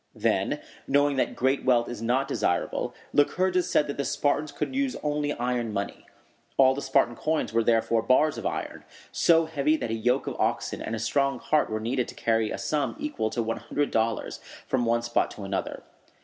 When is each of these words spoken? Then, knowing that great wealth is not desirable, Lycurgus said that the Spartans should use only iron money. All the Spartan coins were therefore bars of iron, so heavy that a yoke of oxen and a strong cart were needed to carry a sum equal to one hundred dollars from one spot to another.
Then, 0.15 0.59
knowing 0.87 1.15
that 1.17 1.35
great 1.35 1.63
wealth 1.63 1.87
is 1.87 2.01
not 2.01 2.27
desirable, 2.27 2.95
Lycurgus 3.13 3.69
said 3.69 3.85
that 3.85 3.97
the 3.97 4.03
Spartans 4.03 4.51
should 4.57 4.75
use 4.75 4.95
only 5.03 5.31
iron 5.33 5.71
money. 5.71 6.07
All 6.57 6.73
the 6.73 6.81
Spartan 6.81 7.15
coins 7.15 7.53
were 7.53 7.63
therefore 7.63 8.01
bars 8.01 8.39
of 8.39 8.45
iron, 8.47 8.83
so 9.11 9.45
heavy 9.45 9.77
that 9.77 9.91
a 9.91 9.93
yoke 9.93 10.25
of 10.25 10.35
oxen 10.39 10.81
and 10.81 10.95
a 10.95 10.97
strong 10.97 11.39
cart 11.39 11.69
were 11.69 11.79
needed 11.79 12.07
to 12.07 12.15
carry 12.15 12.49
a 12.49 12.57
sum 12.57 12.95
equal 12.97 13.29
to 13.29 13.43
one 13.43 13.57
hundred 13.57 13.91
dollars 13.91 14.39
from 14.65 14.85
one 14.85 15.03
spot 15.03 15.29
to 15.29 15.43
another. 15.43 15.83